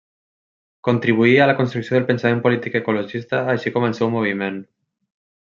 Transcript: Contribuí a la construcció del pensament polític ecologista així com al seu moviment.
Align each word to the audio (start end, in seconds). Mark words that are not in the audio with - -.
Contribuí 0.87 1.35
a 1.43 1.47
la 1.51 1.55
construcció 1.59 1.97
del 1.97 2.07
pensament 2.07 2.41
polític 2.47 2.79
ecologista 2.81 3.43
així 3.55 3.75
com 3.77 3.87
al 3.91 3.95
seu 4.01 4.11
moviment. 4.17 4.61